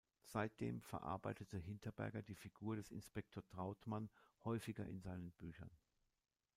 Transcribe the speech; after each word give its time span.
Seitdem 0.25 0.81
verarbeitete 0.81 1.59
Hinterberger 1.59 2.23
die 2.23 2.33
Figur 2.33 2.75
des 2.75 2.89
Inspektor 2.89 3.45
Trautmann 3.45 4.09
häufiger 4.43 4.87
in 4.87 4.99
seinen 4.99 5.29
Büchern. 5.33 5.69